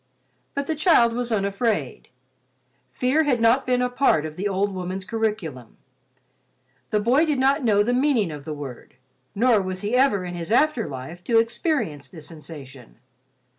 But 0.55 0.65
the 0.65 0.75
child 0.75 1.13
was 1.13 1.31
unafraid. 1.31 2.07
Fear 2.91 3.21
had 3.25 3.39
not 3.39 3.67
been 3.67 3.83
a 3.83 3.87
part 3.91 4.25
of 4.25 4.35
the 4.35 4.47
old 4.47 4.73
woman's 4.73 5.05
curriculum. 5.05 5.77
The 6.89 6.99
boy 6.99 7.23
did 7.23 7.37
not 7.37 7.63
know 7.63 7.83
the 7.83 7.93
meaning 7.93 8.31
of 8.31 8.43
the 8.43 8.51
word, 8.55 8.95
nor 9.35 9.61
was 9.61 9.81
he 9.81 9.93
ever 9.95 10.25
in 10.25 10.33
his 10.33 10.51
after 10.51 10.87
life 10.89 11.23
to 11.25 11.37
experience 11.37 12.09
the 12.09 12.21
sensation. 12.21 12.95